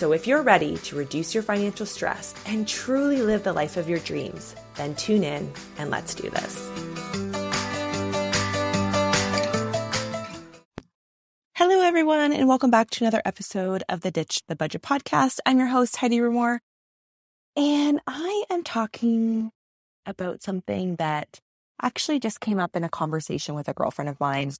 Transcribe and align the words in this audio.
So, 0.00 0.12
if 0.12 0.26
you're 0.26 0.40
ready 0.40 0.78
to 0.78 0.96
reduce 0.96 1.34
your 1.34 1.42
financial 1.42 1.84
stress 1.84 2.34
and 2.46 2.66
truly 2.66 3.20
live 3.20 3.42
the 3.42 3.52
life 3.52 3.76
of 3.76 3.86
your 3.86 3.98
dreams, 3.98 4.56
then 4.76 4.94
tune 4.94 5.22
in 5.22 5.52
and 5.76 5.90
let's 5.90 6.14
do 6.14 6.30
this. 6.30 6.70
Hello, 11.54 11.82
everyone, 11.82 12.32
and 12.32 12.48
welcome 12.48 12.70
back 12.70 12.88
to 12.92 13.04
another 13.04 13.20
episode 13.26 13.82
of 13.90 14.00
the 14.00 14.10
Ditch 14.10 14.40
the 14.48 14.56
Budget 14.56 14.80
podcast. 14.80 15.36
I'm 15.44 15.58
your 15.58 15.68
host, 15.68 15.96
Heidi 15.96 16.16
Rumohr, 16.16 16.60
and 17.54 18.00
I 18.06 18.44
am 18.48 18.64
talking 18.64 19.50
about 20.06 20.42
something 20.42 20.96
that 20.96 21.40
actually 21.82 22.20
just 22.20 22.40
came 22.40 22.58
up 22.58 22.74
in 22.74 22.84
a 22.84 22.88
conversation 22.88 23.54
with 23.54 23.68
a 23.68 23.74
girlfriend 23.74 24.08
of 24.08 24.18
mine. 24.18 24.52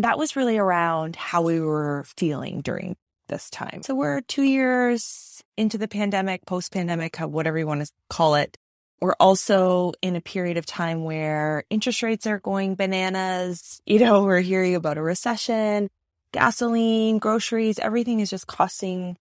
That 0.00 0.18
was 0.18 0.36
really 0.36 0.58
around 0.58 1.16
how 1.16 1.40
we 1.40 1.58
were 1.58 2.04
feeling 2.18 2.60
during 2.60 2.96
this 3.28 3.50
time. 3.50 3.82
So 3.82 3.94
we're 3.94 4.20
two 4.22 4.42
years 4.42 5.42
into 5.56 5.78
the 5.78 5.88
pandemic, 5.88 6.46
post 6.46 6.72
pandemic, 6.72 7.20
uh, 7.20 7.28
whatever 7.28 7.58
you 7.58 7.66
want 7.66 7.84
to 7.84 7.92
call 8.10 8.34
it. 8.34 8.56
We're 9.00 9.14
also 9.20 9.92
in 10.00 10.16
a 10.16 10.20
period 10.20 10.56
of 10.56 10.66
time 10.66 11.04
where 11.04 11.64
interest 11.68 12.02
rates 12.02 12.26
are 12.26 12.40
going 12.40 12.74
bananas. 12.74 13.80
You 13.86 13.98
know, 13.98 14.22
we're 14.24 14.40
hearing 14.40 14.74
about 14.74 14.98
a 14.98 15.02
recession, 15.02 15.90
gasoline, 16.32 17.18
groceries, 17.18 17.78
everything 17.78 18.20
is 18.20 18.30
just 18.30 18.46
costing 18.46 19.16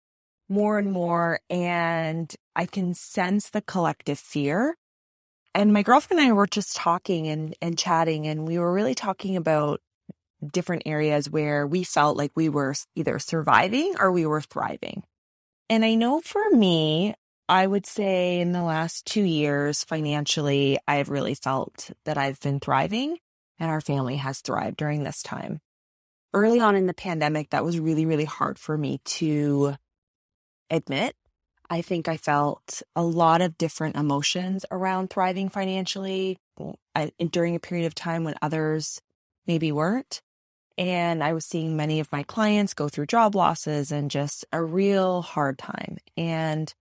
more 0.50 0.78
and 0.78 0.92
more. 0.92 1.39
And 1.50 2.33
I 2.56 2.66
can 2.66 2.94
sense 2.94 3.50
the 3.50 3.61
collective 3.61 4.20
fear. 4.20 4.76
And 5.54 5.73
my 5.73 5.83
girlfriend 5.83 6.22
and 6.22 6.30
I 6.30 6.33
were 6.33 6.48
just 6.48 6.76
talking 6.76 7.28
and, 7.28 7.56
and 7.61 7.78
chatting, 7.78 8.28
and 8.28 8.48
we 8.48 8.58
were 8.58 8.72
really 8.72 8.95
talking 8.95 9.36
about 9.36 9.81
different 10.45 10.84
areas 10.86 11.30
where 11.30 11.66
we 11.67 11.84
felt 11.84 12.17
like 12.17 12.31
we 12.36 12.50
were 12.50 12.75
either 12.95 13.20
surviving 13.20 13.95
or 14.00 14.11
we 14.11 14.25
were 14.25 14.42
thriving. 14.42 15.03
And 15.70 15.86
I 15.86 15.95
know 15.95 16.22
for 16.22 16.50
me, 16.50 17.16
I 17.48 17.67
would 17.67 17.86
say 17.86 18.39
in 18.39 18.52
the 18.52 18.64
last 18.64 19.06
two 19.06 19.23
years, 19.23 19.83
financially, 19.83 20.80
I've 20.88 21.09
really 21.09 21.36
felt 21.36 21.92
that 22.06 22.17
I've 22.17 22.39
been 22.39 22.59
thriving 22.59 23.17
and 23.59 23.70
our 23.70 23.81
family 23.81 24.17
has 24.17 24.39
thrived 24.39 24.78
during 24.78 25.03
this 25.03 25.22
time. 25.22 25.59
Early 26.33 26.59
on 26.59 26.76
in 26.76 26.88
the 26.88 26.94
pandemic, 26.94 27.50
that 27.50 27.66
was 27.66 27.80
really, 27.80 28.05
really 28.05 28.26
hard 28.26 28.58
for 28.58 28.78
me 28.78 29.02
to 29.03 29.76
admit. 30.70 31.16
I 31.70 31.81
think 31.81 32.08
I 32.08 32.17
felt 32.17 32.81
a 32.95 33.03
lot 33.03 33.42
of 33.42 33.58
different 33.58 33.95
emotions 33.95 34.66
around 34.72 35.09
thriving 35.09 35.50
financially 35.50 36.38
I, 36.95 37.11
during 37.30 37.55
a 37.55 37.59
period 37.59 37.86
of 37.86 37.95
time 37.95 38.23
when 38.23 38.36
others 38.42 39.02
maybe 39.48 39.72
weren't. 39.72 40.22
And 40.77 41.23
I 41.23 41.33
was 41.33 41.45
seeing 41.45 41.75
many 41.75 42.00
of 42.00 42.11
my 42.11 42.23
clients 42.23 42.73
go 42.73 42.89
through 42.89 43.08
job 43.08 43.36
losses 43.36 43.91
and 43.91 44.09
just 44.09 44.45
a 44.52 44.64
real 44.64 45.22
hard 45.22 45.58
time. 45.58 45.97
And 46.17 46.73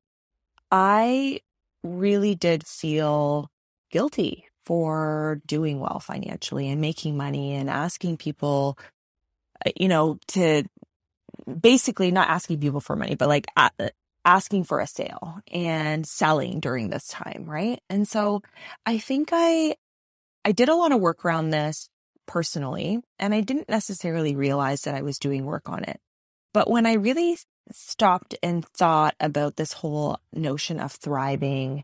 I 0.70 1.40
really 1.82 2.34
did 2.34 2.66
feel 2.66 3.50
guilty 3.90 4.46
for 4.64 5.40
doing 5.46 5.80
well 5.80 6.00
financially 6.00 6.68
and 6.68 6.80
making 6.80 7.16
money 7.16 7.54
and 7.54 7.68
asking 7.68 8.16
people, 8.16 8.78
uh, 9.66 9.70
you 9.76 9.88
know, 9.88 10.18
to 10.28 10.62
basically 11.60 12.10
not 12.10 12.28
asking 12.28 12.60
people 12.60 12.80
for 12.80 12.94
money, 12.94 13.16
but 13.16 13.28
like 13.28 13.46
asking 14.24 14.64
for 14.64 14.80
a 14.80 14.86
sale 14.86 15.40
and 15.52 16.06
selling 16.06 16.60
during 16.60 16.90
this 16.90 17.08
time. 17.08 17.44
Right. 17.46 17.80
And 17.88 18.06
so 18.06 18.42
I 18.86 18.98
think 18.98 19.30
I, 19.32 19.74
I 20.44 20.52
did 20.52 20.68
a 20.68 20.74
lot 20.74 20.92
of 20.92 21.00
work 21.00 21.24
around 21.24 21.50
this 21.50 21.88
personally, 22.30 23.00
and 23.18 23.34
I 23.34 23.40
didn't 23.40 23.68
necessarily 23.68 24.36
realize 24.36 24.82
that 24.82 24.94
I 24.94 25.02
was 25.02 25.18
doing 25.18 25.44
work 25.44 25.68
on 25.68 25.82
it. 25.82 25.98
But 26.54 26.70
when 26.70 26.86
I 26.86 26.92
really 26.92 27.36
stopped 27.72 28.36
and 28.40 28.64
thought 28.64 29.16
about 29.18 29.56
this 29.56 29.72
whole 29.72 30.18
notion 30.32 30.78
of 30.78 30.92
thriving 30.92 31.82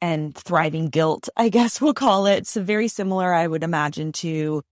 and 0.00 0.34
thriving 0.34 0.88
guilt, 0.88 1.28
I 1.36 1.50
guess 1.50 1.80
we'll 1.80 1.94
call 1.94 2.26
it, 2.26 2.48
so 2.48 2.64
very 2.64 2.88
similar, 2.88 3.32
I 3.32 3.46
would 3.46 3.62
imagine, 3.62 4.10
to, 4.24 4.62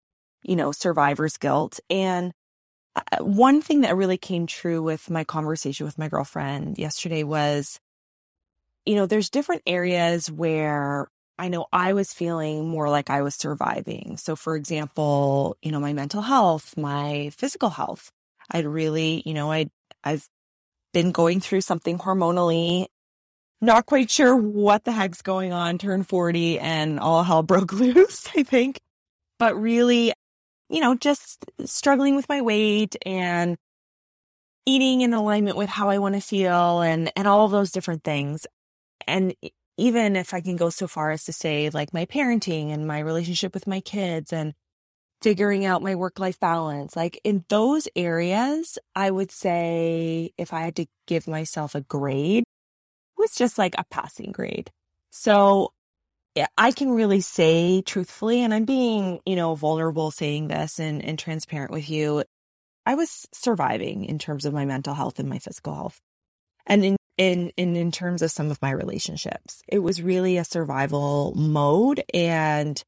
you 0.42 0.56
know, 0.56 0.72
survivor's 0.72 1.36
guilt. 1.36 1.78
And 1.88 2.32
uh, 2.96 3.22
one 3.22 3.62
thing 3.62 3.82
that 3.82 3.96
really 3.96 4.18
came 4.18 4.48
true 4.48 4.82
with 4.82 5.10
my 5.10 5.22
conversation 5.22 5.86
with 5.86 5.96
my 5.96 6.08
girlfriend 6.08 6.76
yesterday 6.76 7.22
was, 7.22 7.78
you 8.84 8.96
know, 8.96 9.06
there's 9.06 9.30
different 9.30 9.62
areas 9.64 10.28
where 10.28 11.06
I 11.38 11.48
know 11.48 11.66
I 11.72 11.92
was 11.94 12.12
feeling 12.12 12.68
more 12.68 12.88
like 12.88 13.10
I 13.10 13.22
was 13.22 13.34
surviving. 13.34 14.16
So, 14.18 14.36
for 14.36 14.54
example, 14.54 15.56
you 15.62 15.72
know, 15.72 15.80
my 15.80 15.92
mental 15.92 16.22
health, 16.22 16.76
my 16.76 17.30
physical 17.36 17.70
health, 17.70 18.12
I'd 18.50 18.66
really, 18.66 19.22
you 19.26 19.34
know, 19.34 19.50
I 19.50 19.70
I've 20.04 20.28
been 20.92 21.10
going 21.10 21.40
through 21.40 21.62
something 21.62 21.98
hormonally, 21.98 22.86
not 23.60 23.86
quite 23.86 24.10
sure 24.10 24.36
what 24.36 24.84
the 24.84 24.92
heck's 24.92 25.22
going 25.22 25.52
on, 25.52 25.78
turned 25.78 26.08
40 26.08 26.60
and 26.60 27.00
all 27.00 27.24
hell 27.24 27.42
broke 27.44 27.72
loose, 27.72 28.28
I 28.36 28.42
think. 28.44 28.80
But 29.38 29.60
really, 29.60 30.12
you 30.68 30.80
know, 30.80 30.94
just 30.94 31.44
struggling 31.64 32.14
with 32.16 32.28
my 32.28 32.40
weight 32.42 32.96
and 33.04 33.56
eating 34.66 35.00
in 35.02 35.12
alignment 35.14 35.56
with 35.56 35.68
how 35.68 35.90
I 35.90 35.98
want 35.98 36.14
to 36.14 36.20
feel 36.20 36.80
and 36.80 37.10
and 37.16 37.26
all 37.28 37.48
those 37.48 37.72
different 37.72 38.04
things. 38.04 38.46
And 39.06 39.34
even 39.76 40.16
if 40.16 40.34
I 40.34 40.40
can 40.40 40.56
go 40.56 40.70
so 40.70 40.86
far 40.86 41.10
as 41.10 41.24
to 41.24 41.32
say, 41.32 41.70
like 41.70 41.92
my 41.92 42.06
parenting 42.06 42.72
and 42.72 42.86
my 42.86 43.00
relationship 43.00 43.54
with 43.54 43.66
my 43.66 43.80
kids 43.80 44.32
and 44.32 44.54
figuring 45.20 45.64
out 45.64 45.82
my 45.82 45.94
work 45.94 46.18
life 46.18 46.38
balance, 46.38 46.94
like 46.94 47.20
in 47.24 47.44
those 47.48 47.88
areas, 47.96 48.78
I 48.94 49.10
would 49.10 49.30
say 49.30 50.30
if 50.38 50.52
I 50.52 50.60
had 50.60 50.76
to 50.76 50.86
give 51.06 51.26
myself 51.26 51.74
a 51.74 51.80
grade, 51.80 52.42
it 52.42 53.20
was 53.20 53.34
just 53.34 53.58
like 53.58 53.74
a 53.78 53.84
passing 53.90 54.32
grade. 54.32 54.70
So 55.10 55.72
I 56.58 56.72
can 56.72 56.90
really 56.90 57.20
say 57.20 57.82
truthfully, 57.82 58.40
and 58.40 58.52
I'm 58.52 58.64
being, 58.64 59.20
you 59.24 59.36
know, 59.36 59.54
vulnerable 59.54 60.10
saying 60.10 60.48
this 60.48 60.78
and, 60.80 61.04
and 61.04 61.18
transparent 61.18 61.70
with 61.70 61.88
you. 61.88 62.24
I 62.86 62.96
was 62.96 63.26
surviving 63.32 64.04
in 64.04 64.18
terms 64.18 64.44
of 64.44 64.52
my 64.52 64.64
mental 64.64 64.94
health 64.94 65.18
and 65.18 65.28
my 65.28 65.38
physical 65.38 65.74
health. 65.74 66.00
And 66.66 66.84
in 66.84 66.96
in, 67.16 67.52
in 67.56 67.76
in 67.76 67.92
terms 67.92 68.22
of 68.22 68.30
some 68.30 68.50
of 68.50 68.60
my 68.60 68.70
relationships. 68.70 69.62
It 69.68 69.78
was 69.78 70.02
really 70.02 70.36
a 70.36 70.44
survival 70.44 71.32
mode 71.36 72.02
and 72.12 72.82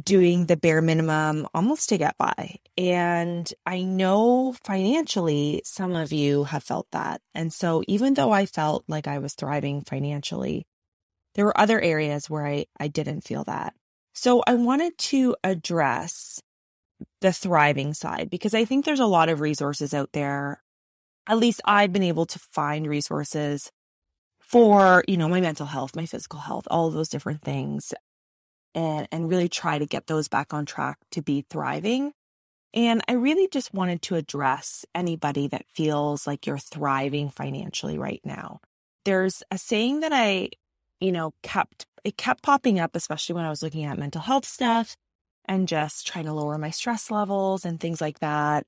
doing 0.00 0.46
the 0.46 0.56
bare 0.56 0.80
minimum 0.80 1.48
almost 1.52 1.88
to 1.88 1.98
get 1.98 2.16
by. 2.16 2.56
And 2.78 3.52
I 3.66 3.82
know 3.82 4.54
financially 4.64 5.62
some 5.64 5.96
of 5.96 6.12
you 6.12 6.44
have 6.44 6.62
felt 6.62 6.86
that. 6.92 7.20
And 7.34 7.52
so 7.52 7.82
even 7.88 8.14
though 8.14 8.30
I 8.30 8.46
felt 8.46 8.84
like 8.88 9.08
I 9.08 9.18
was 9.18 9.34
thriving 9.34 9.82
financially, 9.82 10.66
there 11.34 11.44
were 11.44 11.60
other 11.60 11.80
areas 11.80 12.30
where 12.30 12.46
I, 12.46 12.66
I 12.78 12.88
didn't 12.88 13.22
feel 13.22 13.44
that. 13.44 13.74
So 14.12 14.42
I 14.46 14.54
wanted 14.54 14.96
to 14.98 15.36
address 15.42 16.40
the 17.20 17.32
thriving 17.32 17.94
side 17.94 18.30
because 18.30 18.54
I 18.54 18.64
think 18.64 18.84
there's 18.84 19.00
a 19.00 19.06
lot 19.06 19.28
of 19.28 19.40
resources 19.40 19.94
out 19.94 20.10
there 20.12 20.62
at 21.26 21.38
least 21.38 21.60
I've 21.64 21.92
been 21.92 22.02
able 22.02 22.26
to 22.26 22.38
find 22.38 22.86
resources 22.86 23.70
for, 24.40 25.04
you 25.06 25.16
know, 25.16 25.28
my 25.28 25.40
mental 25.40 25.66
health, 25.66 25.94
my 25.94 26.06
physical 26.06 26.40
health, 26.40 26.66
all 26.70 26.88
of 26.88 26.94
those 26.94 27.08
different 27.08 27.42
things 27.42 27.92
and 28.74 29.08
and 29.10 29.28
really 29.28 29.48
try 29.48 29.78
to 29.78 29.86
get 29.86 30.06
those 30.06 30.28
back 30.28 30.52
on 30.52 30.66
track 30.66 30.98
to 31.12 31.22
be 31.22 31.44
thriving. 31.50 32.12
And 32.72 33.02
I 33.08 33.14
really 33.14 33.48
just 33.48 33.74
wanted 33.74 34.02
to 34.02 34.14
address 34.14 34.84
anybody 34.94 35.48
that 35.48 35.66
feels 35.68 36.26
like 36.26 36.46
you're 36.46 36.58
thriving 36.58 37.30
financially 37.30 37.98
right 37.98 38.20
now. 38.24 38.60
There's 39.04 39.42
a 39.50 39.58
saying 39.58 40.00
that 40.00 40.12
I, 40.12 40.50
you 41.00 41.10
know, 41.12 41.32
kept 41.42 41.86
it 42.04 42.16
kept 42.16 42.42
popping 42.42 42.80
up 42.80 42.96
especially 42.96 43.34
when 43.34 43.44
I 43.44 43.50
was 43.50 43.62
looking 43.62 43.84
at 43.84 43.98
mental 43.98 44.20
health 44.22 44.46
stuff 44.46 44.96
and 45.46 45.68
just 45.68 46.06
trying 46.06 46.26
to 46.26 46.32
lower 46.32 46.58
my 46.58 46.70
stress 46.70 47.10
levels 47.10 47.64
and 47.64 47.80
things 47.80 48.00
like 48.00 48.20
that. 48.20 48.66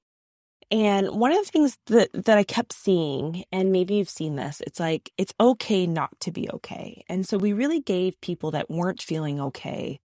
And 0.72 1.10
one 1.10 1.32
of 1.32 1.38
the 1.38 1.50
things 1.50 1.76
that, 1.88 2.08
that 2.14 2.38
I 2.38 2.44
kept 2.44 2.72
seeing, 2.72 3.44
and 3.52 3.72
maybe 3.72 3.96
you've 3.96 4.08
seen 4.08 4.36
this, 4.36 4.62
it's 4.66 4.80
like, 4.80 5.12
it's 5.18 5.34
okay 5.38 5.86
not 5.86 6.18
to 6.20 6.32
be 6.32 6.48
okay. 6.48 7.04
And 7.10 7.28
so 7.28 7.36
we 7.36 7.52
really 7.52 7.80
gave 7.80 8.18
people 8.22 8.52
that 8.52 8.70
weren't 8.70 9.02
feeling 9.02 9.38
okay 9.38 10.00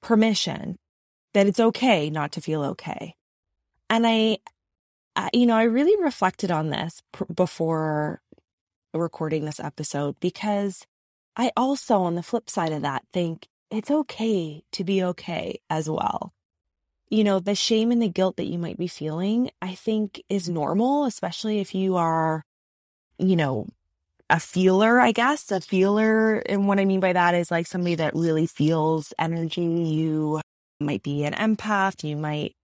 permission 0.00 0.76
that 1.32 1.48
it's 1.48 1.58
okay 1.58 2.10
not 2.10 2.30
to 2.32 2.40
feel 2.40 2.62
okay. 2.62 3.16
And 3.90 4.06
I, 4.06 4.38
I 5.16 5.30
you 5.32 5.46
know, 5.46 5.56
I 5.56 5.64
really 5.64 6.00
reflected 6.00 6.52
on 6.52 6.70
this 6.70 7.02
pr- 7.10 7.24
before 7.24 8.22
recording 8.92 9.44
this 9.44 9.58
episode 9.58 10.14
because 10.20 10.86
I 11.34 11.50
also, 11.56 12.02
on 12.02 12.14
the 12.14 12.22
flip 12.22 12.48
side 12.48 12.70
of 12.70 12.82
that, 12.82 13.02
think 13.12 13.48
it's 13.68 13.90
okay 13.90 14.62
to 14.70 14.84
be 14.84 15.02
okay 15.02 15.60
as 15.68 15.90
well. 15.90 16.32
You 17.10 17.24
know, 17.24 17.38
the 17.38 17.54
shame 17.54 17.90
and 17.90 18.02
the 18.02 18.08
guilt 18.08 18.36
that 18.36 18.46
you 18.46 18.58
might 18.58 18.78
be 18.78 18.88
feeling, 18.88 19.50
I 19.62 19.74
think 19.74 20.22
is 20.28 20.48
normal, 20.48 21.04
especially 21.04 21.60
if 21.60 21.74
you 21.74 21.96
are, 21.96 22.42
you 23.18 23.36
know, 23.36 23.68
a 24.30 24.40
feeler, 24.40 25.00
I 25.00 25.12
guess, 25.12 25.50
a 25.50 25.60
feeler. 25.60 26.36
And 26.38 26.66
what 26.66 26.80
I 26.80 26.84
mean 26.84 27.00
by 27.00 27.12
that 27.12 27.34
is 27.34 27.50
like 27.50 27.66
somebody 27.66 27.94
that 27.96 28.14
really 28.14 28.46
feels 28.46 29.12
energy. 29.18 29.62
You 29.62 30.40
might 30.80 31.02
be 31.02 31.24
an 31.24 31.34
empath. 31.34 32.02
You 32.02 32.16
might 32.16 32.54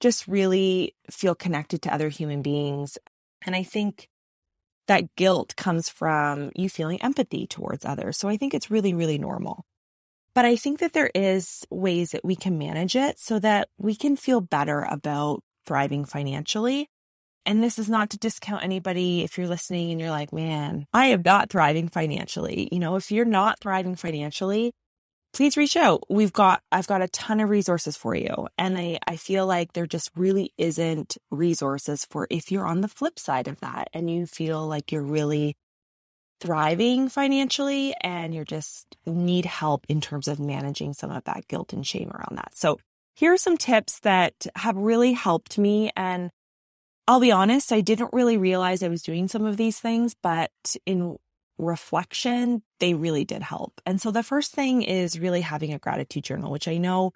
just 0.00 0.28
really 0.28 0.94
feel 1.10 1.34
connected 1.34 1.82
to 1.82 1.94
other 1.94 2.08
human 2.10 2.42
beings. 2.42 2.98
And 3.44 3.56
I 3.56 3.62
think 3.62 4.08
that 4.88 5.14
guilt 5.16 5.56
comes 5.56 5.88
from 5.88 6.52
you 6.54 6.68
feeling 6.68 7.00
empathy 7.02 7.46
towards 7.46 7.84
others. 7.84 8.18
So 8.18 8.28
I 8.28 8.36
think 8.36 8.54
it's 8.54 8.70
really, 8.70 8.94
really 8.94 9.18
normal. 9.18 9.64
But 10.36 10.44
I 10.44 10.56
think 10.56 10.80
that 10.80 10.92
there 10.92 11.10
is 11.14 11.66
ways 11.70 12.10
that 12.10 12.22
we 12.22 12.36
can 12.36 12.58
manage 12.58 12.94
it 12.94 13.18
so 13.18 13.38
that 13.38 13.70
we 13.78 13.96
can 13.96 14.16
feel 14.16 14.42
better 14.42 14.82
about 14.82 15.42
thriving 15.64 16.04
financially. 16.04 16.90
And 17.46 17.62
this 17.62 17.78
is 17.78 17.88
not 17.88 18.10
to 18.10 18.18
discount 18.18 18.62
anybody 18.62 19.22
if 19.22 19.38
you're 19.38 19.48
listening 19.48 19.90
and 19.90 19.98
you're 19.98 20.10
like, 20.10 20.34
man, 20.34 20.84
I 20.92 21.06
am 21.06 21.22
not 21.24 21.48
thriving 21.48 21.88
financially. 21.88 22.68
You 22.70 22.80
know, 22.80 22.96
if 22.96 23.10
you're 23.10 23.24
not 23.24 23.60
thriving 23.60 23.96
financially, 23.96 24.72
please 25.32 25.56
reach 25.56 25.74
out. 25.74 26.02
We've 26.10 26.34
got, 26.34 26.60
I've 26.70 26.86
got 26.86 27.00
a 27.00 27.08
ton 27.08 27.40
of 27.40 27.48
resources 27.48 27.96
for 27.96 28.14
you. 28.14 28.46
And 28.58 28.76
I, 28.76 28.98
I 29.08 29.16
feel 29.16 29.46
like 29.46 29.72
there 29.72 29.86
just 29.86 30.10
really 30.16 30.52
isn't 30.58 31.16
resources 31.30 32.04
for 32.10 32.26
if 32.28 32.52
you're 32.52 32.66
on 32.66 32.82
the 32.82 32.88
flip 32.88 33.18
side 33.18 33.48
of 33.48 33.60
that 33.60 33.88
and 33.94 34.10
you 34.10 34.26
feel 34.26 34.66
like 34.66 34.92
you're 34.92 35.00
really 35.00 35.56
thriving 36.40 37.08
financially 37.08 37.94
and 38.02 38.34
you're 38.34 38.44
just 38.44 38.96
need 39.06 39.46
help 39.46 39.86
in 39.88 40.00
terms 40.00 40.28
of 40.28 40.38
managing 40.38 40.92
some 40.92 41.10
of 41.10 41.24
that 41.24 41.48
guilt 41.48 41.72
and 41.72 41.86
shame 41.86 42.10
around 42.10 42.36
that. 42.36 42.54
So 42.54 42.78
here 43.14 43.32
are 43.32 43.38
some 43.38 43.56
tips 43.56 44.00
that 44.00 44.46
have 44.56 44.76
really 44.76 45.12
helped 45.12 45.58
me. 45.58 45.90
And 45.96 46.30
I'll 47.08 47.20
be 47.20 47.32
honest, 47.32 47.72
I 47.72 47.80
didn't 47.80 48.12
really 48.12 48.36
realize 48.36 48.82
I 48.82 48.88
was 48.88 49.02
doing 49.02 49.28
some 49.28 49.44
of 49.44 49.56
these 49.56 49.80
things, 49.80 50.14
but 50.22 50.50
in 50.84 51.16
reflection, 51.58 52.62
they 52.80 52.92
really 52.92 53.24
did 53.24 53.42
help. 53.42 53.80
And 53.86 54.00
so 54.00 54.10
the 54.10 54.22
first 54.22 54.52
thing 54.52 54.82
is 54.82 55.18
really 55.18 55.40
having 55.40 55.72
a 55.72 55.78
gratitude 55.78 56.24
journal, 56.24 56.50
which 56.50 56.68
I 56.68 56.76
know 56.76 57.12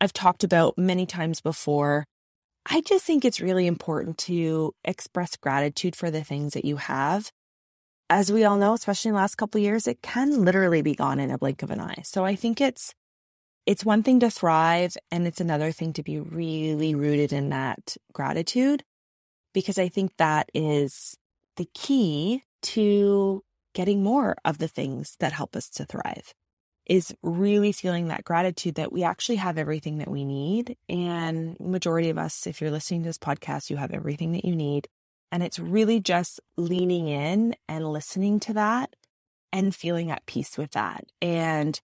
I've 0.00 0.12
talked 0.12 0.42
about 0.42 0.76
many 0.76 1.06
times 1.06 1.40
before. 1.40 2.04
I 2.66 2.80
just 2.80 3.04
think 3.04 3.24
it's 3.24 3.40
really 3.40 3.66
important 3.66 4.18
to 4.18 4.74
express 4.84 5.36
gratitude 5.36 5.96
for 5.96 6.10
the 6.10 6.24
things 6.24 6.54
that 6.54 6.64
you 6.64 6.76
have. 6.76 7.30
As 8.12 8.32
we 8.32 8.42
all 8.42 8.56
know, 8.56 8.74
especially 8.74 9.10
in 9.10 9.14
the 9.14 9.20
last 9.20 9.36
couple 9.36 9.60
years, 9.60 9.86
it 9.86 10.02
can 10.02 10.44
literally 10.44 10.82
be 10.82 10.96
gone 10.96 11.20
in 11.20 11.30
a 11.30 11.38
blink 11.38 11.62
of 11.62 11.70
an 11.70 11.80
eye. 11.80 12.02
So 12.02 12.24
I 12.24 12.34
think 12.34 12.60
it's 12.60 12.92
it's 13.66 13.84
one 13.84 14.02
thing 14.02 14.18
to 14.20 14.30
thrive 14.30 14.96
and 15.12 15.28
it's 15.28 15.40
another 15.40 15.70
thing 15.70 15.92
to 15.92 16.02
be 16.02 16.18
really 16.18 16.92
rooted 16.92 17.32
in 17.32 17.50
that 17.50 17.96
gratitude 18.12 18.82
because 19.54 19.78
I 19.78 19.88
think 19.88 20.16
that 20.16 20.50
is 20.54 21.16
the 21.56 21.68
key 21.72 22.42
to 22.62 23.44
getting 23.74 24.02
more 24.02 24.36
of 24.44 24.58
the 24.58 24.66
things 24.66 25.14
that 25.20 25.32
help 25.32 25.54
us 25.54 25.68
to 25.70 25.84
thrive 25.84 26.34
is 26.86 27.14
really 27.22 27.70
feeling 27.70 28.08
that 28.08 28.24
gratitude 28.24 28.74
that 28.74 28.92
we 28.92 29.04
actually 29.04 29.36
have 29.36 29.56
everything 29.56 29.98
that 29.98 30.10
we 30.10 30.24
need 30.24 30.76
and 30.88 31.56
majority 31.60 32.10
of 32.10 32.18
us 32.18 32.46
if 32.48 32.60
you're 32.60 32.70
listening 32.70 33.02
to 33.02 33.08
this 33.08 33.18
podcast 33.18 33.70
you 33.70 33.76
have 33.76 33.92
everything 33.92 34.32
that 34.32 34.44
you 34.44 34.56
need 34.56 34.88
and 35.32 35.42
it's 35.42 35.58
really 35.58 36.00
just 36.00 36.40
leaning 36.56 37.08
in 37.08 37.54
and 37.68 37.92
listening 37.92 38.40
to 38.40 38.52
that 38.54 38.96
and 39.52 39.74
feeling 39.74 40.10
at 40.10 40.26
peace 40.26 40.56
with 40.56 40.72
that 40.72 41.04
and 41.20 41.80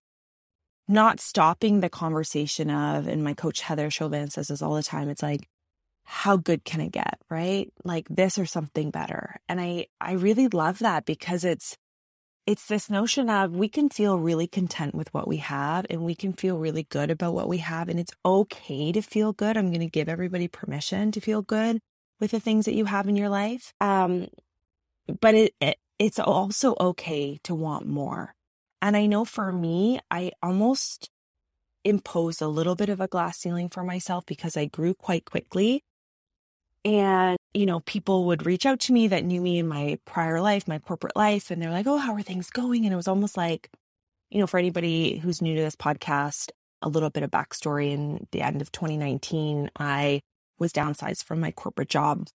not 0.88 1.18
stopping 1.18 1.80
the 1.80 1.88
conversation 1.88 2.70
of 2.70 3.08
and 3.08 3.24
my 3.24 3.34
coach 3.34 3.60
heather 3.60 3.90
chauvin 3.90 4.30
says 4.30 4.48
this 4.48 4.62
all 4.62 4.74
the 4.74 4.82
time 4.82 5.08
it's 5.08 5.22
like 5.22 5.48
how 6.06 6.36
good 6.36 6.64
can 6.64 6.80
it 6.80 6.92
get, 6.92 7.18
right? 7.28 7.72
Like 7.84 8.06
this 8.08 8.38
or 8.38 8.46
something 8.46 8.90
better. 8.90 9.40
And 9.48 9.60
I, 9.60 9.86
I 10.00 10.12
really 10.12 10.46
love 10.46 10.78
that 10.78 11.04
because 11.04 11.44
it's, 11.44 11.76
it's 12.46 12.68
this 12.68 12.88
notion 12.88 13.28
of 13.28 13.56
we 13.56 13.68
can 13.68 13.90
feel 13.90 14.16
really 14.16 14.46
content 14.46 14.94
with 14.94 15.12
what 15.12 15.26
we 15.26 15.38
have 15.38 15.84
and 15.90 16.02
we 16.02 16.14
can 16.14 16.32
feel 16.32 16.58
really 16.58 16.84
good 16.84 17.10
about 17.10 17.34
what 17.34 17.48
we 17.48 17.58
have. 17.58 17.88
And 17.88 17.98
it's 17.98 18.14
okay 18.24 18.92
to 18.92 19.02
feel 19.02 19.32
good. 19.32 19.56
I'm 19.56 19.70
going 19.70 19.80
to 19.80 19.88
give 19.88 20.08
everybody 20.08 20.46
permission 20.46 21.10
to 21.10 21.20
feel 21.20 21.42
good 21.42 21.80
with 22.20 22.30
the 22.30 22.40
things 22.40 22.64
that 22.64 22.74
you 22.74 22.86
have 22.86 23.08
in 23.08 23.16
your 23.16 23.28
life. 23.28 23.72
Um, 23.80 24.28
but 25.20 25.34
it, 25.34 25.54
it 25.60 25.78
it's 25.98 26.18
also 26.18 26.74
okay 26.78 27.38
to 27.44 27.54
want 27.54 27.86
more. 27.86 28.34
And 28.82 28.96
I 28.96 29.06
know 29.06 29.24
for 29.24 29.50
me, 29.52 29.98
I 30.10 30.32
almost 30.42 31.08
imposed 31.84 32.42
a 32.42 32.48
little 32.48 32.74
bit 32.74 32.88
of 32.88 33.00
a 33.00 33.06
glass 33.06 33.38
ceiling 33.38 33.68
for 33.68 33.82
myself 33.82 34.26
because 34.26 34.56
I 34.56 34.66
grew 34.66 34.92
quite 34.92 35.24
quickly. 35.24 35.82
And, 36.84 37.38
you 37.54 37.66
know, 37.66 37.80
people 37.80 38.26
would 38.26 38.46
reach 38.46 38.66
out 38.66 38.80
to 38.80 38.92
me 38.92 39.08
that 39.08 39.24
knew 39.24 39.40
me 39.40 39.58
in 39.58 39.66
my 39.66 39.98
prior 40.04 40.40
life, 40.40 40.68
my 40.68 40.78
corporate 40.78 41.16
life, 41.16 41.50
and 41.50 41.60
they're 41.60 41.70
like, 41.70 41.86
oh, 41.86 41.98
how 41.98 42.14
are 42.14 42.22
things 42.22 42.50
going? 42.50 42.84
And 42.84 42.92
it 42.92 42.96
was 42.96 43.08
almost 43.08 43.36
like, 43.36 43.70
you 44.30 44.38
know, 44.38 44.46
for 44.46 44.58
anybody 44.58 45.18
who's 45.18 45.42
new 45.42 45.54
to 45.56 45.62
this 45.62 45.74
podcast, 45.74 46.50
a 46.82 46.88
little 46.88 47.10
bit 47.10 47.22
of 47.22 47.30
backstory 47.30 47.92
in 47.92 48.26
the 48.30 48.42
end 48.42 48.60
of 48.60 48.70
2019, 48.70 49.70
I 49.78 50.20
was 50.58 50.72
downsized 50.72 51.24
from 51.24 51.40
my 51.40 51.52
corporate 51.52 51.88
job 51.88 52.28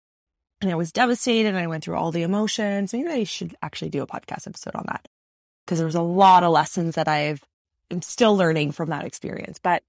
and 0.61 0.71
I 0.71 0.75
was 0.75 0.93
devastated 0.93 1.49
and 1.49 1.59
I 1.59 1.67
went 1.67 1.85
through 1.85 1.97
all 1.97 2.11
the 2.11 2.23
emotions. 2.23 2.93
Maybe 2.93 3.09
I 3.09 3.25
should 3.25 3.57
actually 3.63 3.91
do 3.91 4.03
a 4.03 4.07
podcast 4.07 4.47
episode 4.47 4.75
on 4.75 4.85
that 4.89 5.07
because 5.65 5.79
there 5.79 5.87
was 5.87 5.95
a 5.95 6.03
lot 6.03 6.43
of 6.43 6.51
lessons 6.51 6.97
that 6.97 7.09
I've 7.09 7.43
I'm 7.91 8.03
still 8.03 8.37
learning 8.37 8.73
from 8.73 8.91
that 8.91 9.05
experience. 9.05 9.59
But 9.63 9.83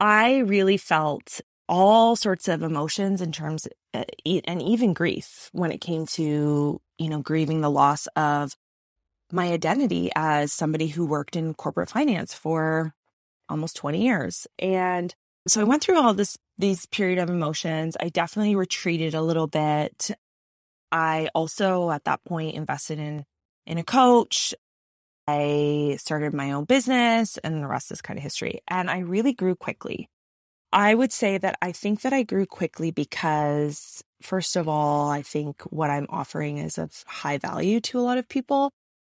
I 0.00 0.38
really 0.38 0.76
felt 0.76 1.40
all 1.68 2.16
sorts 2.16 2.48
of 2.48 2.62
emotions 2.62 3.20
in 3.20 3.30
terms 3.30 3.68
uh, 3.94 4.04
and 4.24 4.62
even 4.62 4.92
grief 4.92 5.50
when 5.52 5.70
it 5.70 5.80
came 5.80 6.06
to 6.06 6.80
you 6.98 7.08
know 7.08 7.20
grieving 7.20 7.60
the 7.60 7.70
loss 7.70 8.06
of 8.16 8.56
my 9.30 9.52
identity 9.52 10.10
as 10.16 10.52
somebody 10.52 10.88
who 10.88 11.06
worked 11.06 11.36
in 11.36 11.54
corporate 11.54 11.90
finance 11.90 12.32
for 12.32 12.94
almost 13.48 13.76
20 13.76 14.02
years 14.02 14.46
and 14.58 15.14
so 15.48 15.60
i 15.60 15.64
went 15.64 15.82
through 15.82 15.98
all 15.98 16.14
this 16.14 16.38
these 16.58 16.86
period 16.86 17.18
of 17.18 17.30
emotions 17.30 17.96
i 18.00 18.08
definitely 18.08 18.56
retreated 18.56 19.14
a 19.14 19.22
little 19.22 19.46
bit 19.46 20.10
i 20.92 21.28
also 21.34 21.90
at 21.90 22.04
that 22.04 22.22
point 22.24 22.54
invested 22.54 22.98
in 22.98 23.24
in 23.66 23.78
a 23.78 23.84
coach 23.84 24.54
i 25.26 25.96
started 25.98 26.32
my 26.32 26.52
own 26.52 26.64
business 26.64 27.38
and 27.38 27.62
the 27.62 27.68
rest 27.68 27.92
is 27.92 28.00
kind 28.00 28.18
of 28.18 28.22
history 28.22 28.60
and 28.68 28.90
i 28.90 28.98
really 28.98 29.32
grew 29.32 29.54
quickly 29.54 30.08
I 30.72 30.94
would 30.94 31.12
say 31.12 31.38
that 31.38 31.56
I 31.62 31.72
think 31.72 32.02
that 32.02 32.12
I 32.12 32.22
grew 32.24 32.44
quickly 32.44 32.90
because, 32.90 34.02
first 34.20 34.54
of 34.54 34.68
all, 34.68 35.08
I 35.08 35.22
think 35.22 35.62
what 35.70 35.88
I'm 35.88 36.06
offering 36.10 36.58
is 36.58 36.76
of 36.76 37.04
high 37.06 37.38
value 37.38 37.80
to 37.80 37.98
a 37.98 38.02
lot 38.02 38.18
of 38.18 38.28
people. 38.28 38.70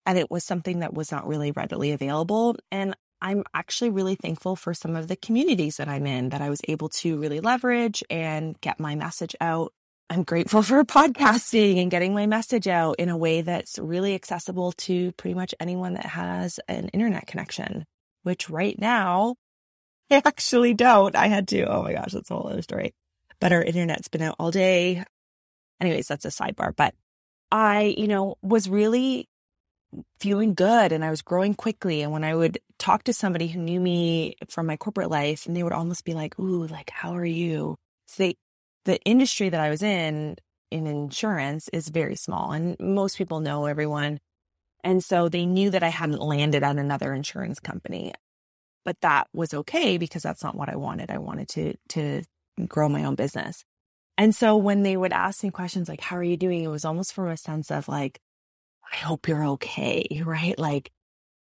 And 0.06 0.18
it 0.18 0.32
was 0.32 0.44
something 0.44 0.80
that 0.80 0.94
was 0.94 1.12
not 1.12 1.28
really 1.28 1.52
readily 1.52 1.92
available. 1.92 2.56
And 2.72 2.96
I'm 3.24 3.46
actually 3.54 3.90
really 3.90 4.16
thankful 4.16 4.58
for 4.58 4.74
some 4.74 4.98
of 4.98 5.08
the 5.08 5.16
communities 5.16 5.78
that 5.78 5.88
I'm 5.88 6.06
in 6.06 6.30
that 6.30 6.42
I 6.42 6.50
was 6.50 6.60
able 6.68 6.90
to 6.90 7.18
really 7.18 7.40
leverage 7.40 8.04
and 8.10 8.60
get 8.60 8.82
my 8.82 8.96
message 8.96 9.34
out. 9.40 9.72
I'm 10.10 10.24
grateful 10.24 10.62
for 10.62 10.84
podcasting 10.84 11.82
and 11.82 11.90
getting 11.90 12.14
my 12.14 12.28
message 12.28 12.68
out 12.68 12.98
in 13.00 13.08
a 13.08 13.16
way 13.16 13.40
that's 13.40 13.80
really 13.80 14.14
accessible 14.14 14.74
to 14.74 15.14
pretty 15.14 15.36
much 15.36 15.56
anyone 15.62 15.94
that 15.94 16.06
has 16.06 16.60
an 16.68 16.90
internet 16.90 17.26
connection, 17.26 17.86
which 18.24 18.50
right 18.50 18.78
now 18.78 19.36
I 20.12 20.22
actually 20.26 20.74
don't. 20.74 21.16
I 21.16 21.28
had 21.28 21.48
to. 21.48 21.64
Oh 21.64 21.82
my 21.82 21.94
gosh, 21.94 22.12
that's 22.12 22.30
a 22.30 22.34
whole 22.34 22.50
other 22.50 22.62
story. 22.62 22.94
But 23.40 23.54
our 23.54 23.64
internet's 23.64 24.10
been 24.10 24.22
out 24.22 24.36
all 24.38 24.52
day. 24.52 25.02
Anyways, 25.80 26.10
that's 26.10 26.26
a 26.26 26.28
sidebar. 26.28 26.76
But 26.76 26.94
I, 27.52 27.96
you 27.98 28.08
know, 28.10 28.36
was 28.42 28.70
really 28.70 29.30
feeling 30.20 30.54
good 30.54 30.92
and 30.92 31.04
I 31.06 31.10
was 31.10 31.22
growing 31.22 31.54
quickly. 31.54 32.02
And 32.02 32.12
when 32.12 32.24
I 32.24 32.36
would 32.36 32.60
talk 32.84 33.04
to 33.04 33.14
somebody 33.14 33.48
who 33.48 33.60
knew 33.60 33.80
me 33.80 34.36
from 34.50 34.66
my 34.66 34.78
corporate 34.78 35.10
life, 35.10 35.46
and 35.46 35.56
they 35.56 35.64
would 35.64 35.74
almost 35.74 36.06
be 36.06 36.14
like, 36.14 36.38
Ooh, 36.40 36.68
like, 36.68 36.90
how 36.90 37.16
are 37.16 37.26
you? 37.26 37.78
So 38.08 38.24
they, 38.24 38.36
the 38.86 39.00
industry 39.04 39.50
that 39.50 39.62
I 39.62 39.70
was 39.70 39.82
in, 39.82 40.36
in 40.72 40.88
insurance, 40.88 41.70
is 41.72 41.90
very 41.90 42.16
small. 42.16 42.52
And 42.52 42.76
most 42.80 43.18
people 43.18 43.40
know 43.40 43.66
everyone. 43.66 44.20
And 44.84 45.04
so 45.04 45.30
they 45.30 45.46
knew 45.46 45.70
that 45.70 45.84
I 45.84 45.88
hadn't 45.88 46.22
landed 46.22 46.64
at 46.64 46.78
another 46.78 47.14
insurance 47.14 47.60
company 47.60 48.14
but 48.86 49.00
that 49.02 49.28
was 49.34 49.54
okay 49.54 49.98
because 49.98 50.24
that's 50.24 50.44
not 50.44 50.56
what 50.56 50.70
I 50.70 50.76
wanted. 50.76 51.10
I 51.10 51.18
wanted 51.18 51.50
to 51.50 51.74
to 51.90 52.24
grow 52.68 52.90
my 52.90 53.04
own 53.04 53.16
business. 53.16 53.64
And 54.18 54.36
so 54.36 54.56
when 54.56 54.84
they 54.84 54.96
would 54.96 55.14
ask 55.14 55.44
me 55.44 55.50
questions 55.52 55.90
like 55.90 56.02
how 56.02 56.18
are 56.18 56.24
you 56.24 56.38
doing? 56.38 56.64
It 56.64 56.68
was 56.70 56.86
almost 56.86 57.14
from 57.14 57.28
a 57.28 57.38
sense 57.38 57.72
of 57.72 57.88
like 57.88 58.20
I 58.92 58.98
hope 58.98 59.28
you're 59.28 59.46
okay, 59.46 60.22
right? 60.26 60.58
Like 60.58 60.92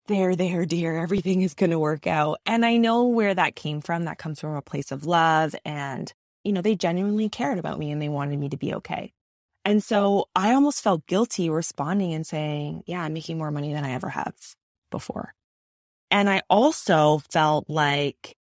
there 0.07 0.35
there 0.35 0.65
dear, 0.65 0.97
everything 0.97 1.41
is 1.41 1.53
going 1.53 1.71
to 1.71 1.79
work 1.79 2.07
out. 2.07 2.39
And 2.45 2.65
I 2.65 2.77
know 2.77 3.05
where 3.05 3.33
that 3.33 3.55
came 3.55 3.81
from. 3.81 4.05
That 4.05 4.17
comes 4.17 4.39
from 4.39 4.55
a 4.55 4.61
place 4.61 4.91
of 4.91 5.05
love 5.05 5.55
and 5.65 6.11
you 6.45 6.53
know, 6.53 6.61
they 6.61 6.75
genuinely 6.75 7.27
cared 7.27 7.57
about 7.57 7.79
me 7.79 7.91
and 7.91 8.01
they 8.01 8.07
wanted 8.07 8.39
me 8.39 8.49
to 8.49 8.57
be 8.57 8.75
okay. 8.75 9.11
And 9.65 9.83
so 9.83 10.29
I 10.35 10.53
almost 10.53 10.83
felt 10.83 11.07
guilty 11.07 11.49
responding 11.49 12.13
and 12.13 12.25
saying, 12.25 12.83
yeah, 12.85 13.01
I'm 13.01 13.13
making 13.13 13.39
more 13.39 13.49
money 13.49 13.73
than 13.73 13.83
I 13.83 13.93
ever 13.93 14.09
have 14.09 14.35
before. 14.91 15.33
And 16.11 16.29
I 16.29 16.43
also 16.51 17.17
felt 17.31 17.67
like 17.67 18.37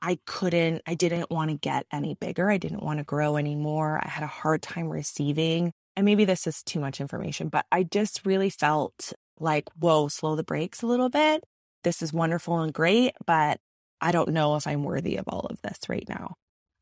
I 0.00 0.20
couldn't, 0.24 0.82
I 0.86 0.94
didn't 0.94 1.32
want 1.32 1.50
to 1.50 1.56
get 1.56 1.86
any 1.92 2.14
bigger. 2.14 2.48
I 2.48 2.58
didn't 2.58 2.84
want 2.84 2.98
to 2.98 3.04
grow 3.04 3.36
anymore. 3.36 4.00
I 4.00 4.08
had 4.08 4.22
a 4.22 4.28
hard 4.28 4.62
time 4.62 4.88
receiving. 4.88 5.72
And 5.96 6.04
maybe 6.04 6.24
this 6.24 6.46
is 6.46 6.62
too 6.62 6.78
much 6.78 7.00
information, 7.00 7.48
but 7.48 7.66
I 7.72 7.82
just 7.82 8.24
really 8.24 8.50
felt 8.50 9.12
like, 9.40 9.64
whoa, 9.78 10.08
slow 10.08 10.36
the 10.36 10.44
brakes 10.44 10.82
a 10.82 10.86
little 10.86 11.08
bit. 11.08 11.44
This 11.84 12.02
is 12.02 12.12
wonderful 12.12 12.58
and 12.60 12.72
great, 12.72 13.12
but 13.26 13.58
I 14.00 14.12
don't 14.12 14.30
know 14.30 14.56
if 14.56 14.66
I'm 14.66 14.84
worthy 14.84 15.16
of 15.16 15.26
all 15.28 15.46
of 15.50 15.60
this 15.62 15.78
right 15.88 16.08
now. 16.08 16.34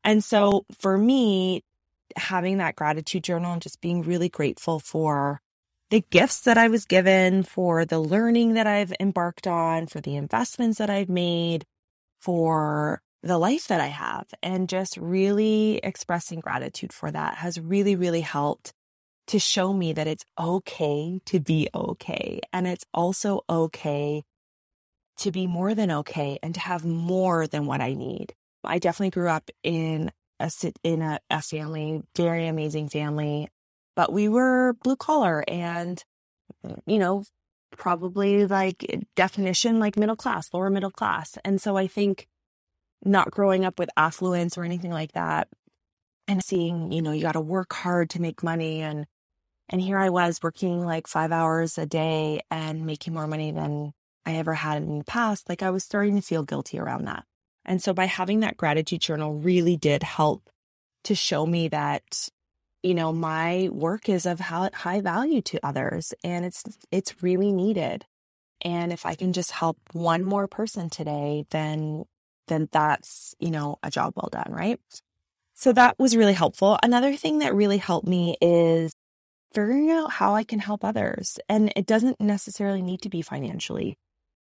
And 0.03 0.23
so 0.23 0.65
for 0.79 0.97
me, 0.97 1.63
having 2.15 2.57
that 2.57 2.75
gratitude 2.75 3.23
journal 3.23 3.53
and 3.53 3.61
just 3.61 3.81
being 3.81 4.01
really 4.03 4.29
grateful 4.29 4.79
for 4.79 5.41
the 5.89 6.03
gifts 6.09 6.41
that 6.41 6.57
I 6.57 6.67
was 6.67 6.85
given, 6.85 7.43
for 7.43 7.85
the 7.85 7.99
learning 7.99 8.53
that 8.53 8.67
I've 8.67 8.93
embarked 8.99 9.47
on, 9.47 9.87
for 9.87 10.01
the 10.01 10.15
investments 10.15 10.77
that 10.79 10.89
I've 10.89 11.09
made, 11.09 11.65
for 12.19 13.01
the 13.23 13.37
life 13.37 13.67
that 13.67 13.81
I 13.81 13.87
have, 13.87 14.27
and 14.43 14.69
just 14.69 14.97
really 14.97 15.79
expressing 15.83 16.39
gratitude 16.39 16.93
for 16.93 17.09
that 17.11 17.35
has 17.35 17.59
really, 17.59 17.95
really 17.95 18.21
helped 18.21 18.73
to 19.27 19.39
show 19.39 19.73
me 19.73 19.93
that 19.93 20.07
it's 20.07 20.25
okay 20.39 21.19
to 21.25 21.39
be 21.39 21.69
okay. 21.73 22.39
And 22.53 22.67
it's 22.67 22.85
also 22.93 23.41
okay 23.49 24.23
to 25.17 25.31
be 25.31 25.47
more 25.47 25.75
than 25.75 25.91
okay 25.91 26.39
and 26.41 26.53
to 26.53 26.59
have 26.59 26.85
more 26.85 27.47
than 27.47 27.65
what 27.65 27.81
I 27.81 27.93
need. 27.93 28.33
I 28.63 28.79
definitely 28.79 29.11
grew 29.11 29.29
up 29.29 29.49
in 29.63 30.11
a 30.39 30.51
in 30.83 31.01
a, 31.01 31.19
a 31.29 31.41
family, 31.41 32.03
very 32.15 32.47
amazing 32.47 32.89
family, 32.89 33.49
but 33.95 34.11
we 34.11 34.29
were 34.29 34.73
blue 34.83 34.95
collar 34.95 35.43
and 35.47 36.03
you 36.85 36.99
know, 36.99 37.23
probably 37.71 38.45
like 38.45 38.85
definition 39.15 39.79
like 39.79 39.97
middle 39.97 40.15
class, 40.15 40.53
lower 40.53 40.69
middle 40.69 40.91
class. 40.91 41.37
And 41.43 41.61
so 41.61 41.77
I 41.77 41.87
think 41.87 42.27
not 43.03 43.31
growing 43.31 43.65
up 43.65 43.79
with 43.79 43.89
affluence 43.97 44.57
or 44.57 44.63
anything 44.63 44.91
like 44.91 45.13
that 45.13 45.47
and 46.27 46.43
seeing, 46.43 46.91
you 46.91 47.01
know, 47.01 47.11
you 47.11 47.21
got 47.21 47.33
to 47.33 47.41
work 47.41 47.73
hard 47.73 48.09
to 48.11 48.21
make 48.21 48.43
money 48.43 48.81
and 48.81 49.05
and 49.69 49.81
here 49.81 49.97
I 49.97 50.09
was 50.09 50.41
working 50.41 50.85
like 50.85 51.07
5 51.07 51.31
hours 51.31 51.77
a 51.77 51.85
day 51.85 52.41
and 52.49 52.85
making 52.85 53.13
more 53.13 53.27
money 53.27 53.51
than 53.51 53.93
I 54.25 54.35
ever 54.35 54.53
had 54.53 54.81
in 54.81 54.99
the 54.99 55.03
past. 55.03 55.49
Like 55.49 55.63
I 55.63 55.69
was 55.69 55.83
starting 55.83 56.15
to 56.15 56.21
feel 56.21 56.43
guilty 56.43 56.79
around 56.79 57.05
that. 57.05 57.25
And 57.65 57.81
so 57.81 57.93
by 57.93 58.05
having 58.05 58.41
that 58.41 58.57
gratitude 58.57 59.01
journal 59.01 59.33
really 59.33 59.77
did 59.77 60.03
help 60.03 60.49
to 61.03 61.15
show 61.15 61.45
me 61.45 61.67
that 61.69 62.29
you 62.83 62.93
know 62.93 63.11
my 63.11 63.69
work 63.71 64.09
is 64.09 64.25
of 64.25 64.39
high 64.39 65.01
value 65.01 65.41
to 65.41 65.65
others 65.65 66.13
and 66.23 66.45
it's 66.45 66.63
it's 66.91 67.23
really 67.23 67.51
needed. 67.51 68.05
And 68.61 68.91
if 68.91 69.05
I 69.05 69.15
can 69.15 69.33
just 69.33 69.51
help 69.51 69.77
one 69.93 70.23
more 70.23 70.47
person 70.47 70.89
today, 70.89 71.45
then 71.51 72.05
then 72.47 72.69
that's, 72.71 73.35
you 73.39 73.51
know, 73.51 73.77
a 73.83 73.91
job 73.91 74.13
well 74.15 74.29
done, 74.31 74.51
right? 74.53 74.79
So 75.53 75.73
that 75.73 75.97
was 75.99 76.15
really 76.15 76.33
helpful. 76.33 76.77
Another 76.81 77.15
thing 77.15 77.39
that 77.39 77.55
really 77.55 77.77
helped 77.77 78.07
me 78.07 78.37
is 78.41 78.93
figuring 79.53 79.91
out 79.91 80.11
how 80.13 80.35
I 80.35 80.43
can 80.43 80.59
help 80.59 80.83
others. 80.83 81.39
And 81.49 81.71
it 81.75 81.85
doesn't 81.85 82.19
necessarily 82.19 82.81
need 82.81 83.01
to 83.01 83.09
be 83.09 83.21
financially. 83.21 83.97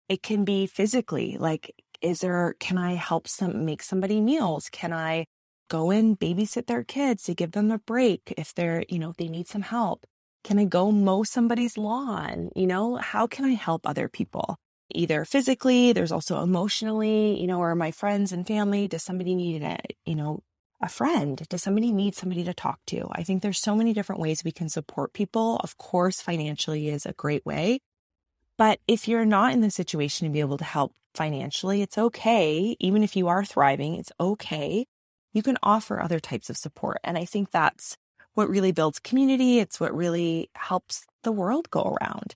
It 0.09 0.23
can 0.23 0.45
be 0.45 0.67
physically, 0.67 1.37
like 1.39 1.75
is 2.03 2.21
there, 2.21 2.55
can 2.59 2.77
I 2.77 2.95
help 2.95 3.29
some, 3.29 3.65
make 3.65 3.83
somebody 3.83 4.21
meals? 4.21 4.69
Can 4.71 4.93
I 4.93 5.27
go 5.71 5.91
and 5.91 6.19
babysit 6.19 6.67
their 6.67 6.85
kids 6.85 7.23
to 7.25 7.35
give 7.35 7.53
them 7.53 7.71
a 7.71 7.79
break 7.79 8.35
if 8.37 8.53
they're, 8.55 8.85
you 8.89 8.99
know, 8.99 9.11
if 9.11 9.17
they 9.17 9.29
need 9.29 9.49
some 9.49 9.63
help? 9.63 10.05
Can 10.45 10.59
I 10.59 10.65
go 10.65 10.91
mow 10.91 11.23
somebody's 11.23 11.79
lawn? 11.79 12.51
You 12.57 12.67
know, 12.67 12.97
how 12.97 13.29
can 13.29 13.45
I 13.45 13.53
help 13.53 13.87
other 13.87 14.09
people? 14.09 14.57
Either 14.95 15.25
physically, 15.25 15.93
there's 15.93 16.13
also 16.13 16.43
emotionally, 16.43 17.41
you 17.41 17.47
know, 17.47 17.61
or 17.61 17.75
my 17.75 17.93
friends 17.93 18.33
and 18.33 18.47
family. 18.47 18.89
Does 18.89 19.05
somebody 19.05 19.35
need 19.35 19.63
a, 19.63 19.79
you 20.05 20.17
know, 20.17 20.43
a 20.83 20.89
friend? 20.89 21.43
Does 21.49 21.63
somebody 21.63 21.93
need 21.93 22.15
somebody 22.15 22.45
to 22.45 22.53
talk 22.53 22.81
to? 22.87 23.09
I 23.13 23.23
think 23.23 23.41
there's 23.41 23.61
so 23.61 23.77
many 23.77 23.93
different 23.93 24.21
ways 24.21 24.43
we 24.45 24.53
can 24.53 24.69
support 24.69 25.13
people. 25.13 25.57
Of 25.63 25.79
course, 25.79 26.21
financially 26.21 26.89
is 26.89 27.07
a 27.07 27.13
great 27.13 27.47
way. 27.47 27.81
But 28.59 28.81
if 28.87 29.09
you're 29.09 29.25
not 29.25 29.53
in 29.53 29.61
the 29.61 29.71
situation 29.71 30.27
to 30.27 30.33
be 30.33 30.41
able 30.41 30.59
to 30.59 30.65
help 30.65 30.93
financially, 31.15 31.83
it's 31.83 31.99
okay. 31.99 32.77
Even 32.81 33.03
if 33.03 33.17
you 33.17 33.29
are 33.29 33.45
thriving, 33.45 33.95
it's 33.95 34.13
okay. 34.21 34.87
You 35.33 35.43
can 35.43 35.57
offer 35.63 36.01
other 36.01 36.21
types 36.21 36.51
of 36.51 36.57
support. 36.57 36.99
And 37.05 37.17
I 37.17 37.25
think 37.25 37.51
that's 37.51 37.97
what 38.35 38.51
really 38.51 38.73
builds 38.73 38.99
community. 38.99 39.59
It's 39.59 39.81
what 39.81 39.95
really 39.95 40.51
helps 40.55 41.07
the 41.23 41.33
world 41.33 41.71
go 41.71 41.97
around. 41.97 42.35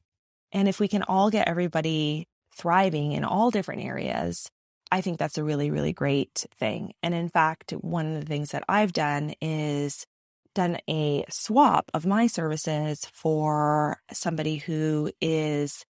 And 0.52 0.68
if 0.68 0.80
we 0.80 0.88
can 0.88 1.02
all 1.02 1.30
get 1.30 1.48
everybody 1.48 2.28
thriving 2.54 3.12
in 3.12 3.24
all 3.24 3.50
different 3.50 3.84
areas, 3.84 4.50
I 4.90 5.00
think 5.00 5.18
that's 5.18 5.38
a 5.38 5.44
really, 5.44 5.70
really 5.70 5.92
great 5.92 6.46
thing. 6.58 6.92
And 7.02 7.14
in 7.14 7.28
fact, 7.28 7.72
one 7.72 8.06
of 8.14 8.20
the 8.20 8.26
things 8.26 8.50
that 8.50 8.64
I've 8.68 8.92
done 8.92 9.34
is 9.40 10.06
done 10.54 10.78
a 10.88 11.24
swap 11.28 11.90
of 11.92 12.06
my 12.06 12.26
services 12.26 13.06
for 13.12 13.98
somebody 14.12 14.56
who 14.56 15.10
is 15.20 15.84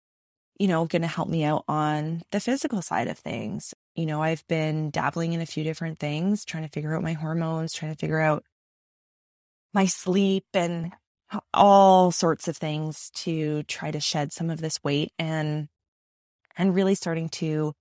you 0.59 0.69
know, 0.69 0.87
going 0.87 1.03
to 1.03 1.09
help 1.09 1.29
me 1.29 1.45
out 1.45 1.65
on 1.69 2.23
the 2.31 2.41
physical 2.41 2.81
side 2.81 3.09
of 3.09 3.19
things. 3.19 3.75
You 3.95 4.07
know, 4.07 4.23
I've 4.23 4.47
been 4.49 4.91
dabbling 4.91 5.33
in 5.33 5.41
a 5.41 5.47
few 5.47 5.65
different 5.65 5.99
things, 5.99 6.45
trying 6.45 6.65
to 6.65 6.71
figure 6.71 6.95
out 6.97 7.03
my 7.03 7.13
hormones, 7.13 7.73
trying 7.73 7.93
to 7.93 7.99
figure 7.99 8.21
out 8.21 8.45
my 9.75 9.87
sleep 9.87 10.47
and 10.55 10.93
all 11.53 12.11
sorts 12.11 12.49
of 12.49 12.57
things 12.57 13.11
to 13.15 13.63
try 13.65 13.91
to 13.91 14.01
shed 14.01 14.33
some 14.33 14.49
of 14.49 14.61
this 14.61 14.83
weight 14.83 15.13
and 15.19 15.69
and 16.57 16.75
really 16.75 16.95
starting 16.95 17.29
to 17.29 17.75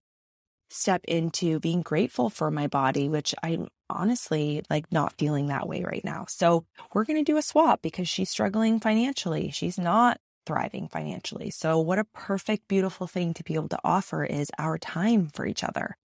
step 0.69 1.01
into 1.05 1.59
being 1.59 1.81
grateful 1.81 2.29
for 2.29 2.51
my 2.51 2.67
body, 2.67 3.07
which 3.09 3.35
I'm 3.43 3.67
honestly 3.89 4.63
like 4.69 4.91
not 4.91 5.17
feeling 5.17 5.47
that 5.47 5.67
way 5.67 5.83
right 5.83 6.03
now. 6.03 6.25
So 6.27 6.65
we're 6.93 7.05
going 7.05 7.23
to 7.23 7.31
do 7.31 7.37
a 7.37 7.41
swap 7.41 7.81
because 7.81 8.09
she's 8.09 8.29
struggling 8.29 8.79
financially. 8.79 9.51
She's 9.51 9.77
not 9.77 10.19
thriving 10.45 10.87
financially. 10.87 11.49
So, 11.49 11.79
what 11.79 11.99
a 11.99 12.05
perfect, 12.05 12.67
beautiful 12.67 13.07
thing 13.07 13.33
to 13.35 13.43
be 13.43 13.55
able 13.55 13.69
to 13.69 13.79
offer 13.83 14.23
is 14.23 14.49
our 14.57 14.77
time 14.77 15.27
for 15.27 15.45
each 15.45 15.63
other 15.63 15.97